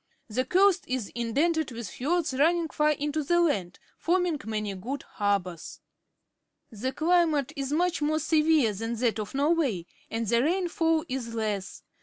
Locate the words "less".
11.35-11.83